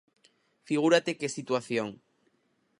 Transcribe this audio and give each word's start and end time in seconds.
Figúrate 0.67 1.11
que 1.19 1.35
situación! 1.37 1.89